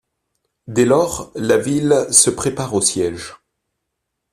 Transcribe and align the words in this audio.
Dès 0.65 0.85
lors 0.85 1.31
la 1.35 1.57
ville 1.57 2.07
se 2.09 2.31
prépare 2.31 2.73
au 2.73 2.81
siège. 2.81 3.35